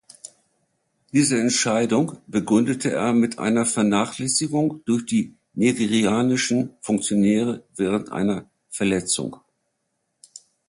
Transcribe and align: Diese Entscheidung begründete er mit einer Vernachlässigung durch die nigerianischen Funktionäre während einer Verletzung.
Diese 1.13 1.39
Entscheidung 1.39 2.17
begründete 2.25 2.89
er 2.89 3.13
mit 3.13 3.37
einer 3.37 3.67
Vernachlässigung 3.67 4.81
durch 4.85 5.05
die 5.05 5.35
nigerianischen 5.53 6.75
Funktionäre 6.79 7.65
während 7.75 8.11
einer 8.11 8.49
Verletzung. 8.67 9.35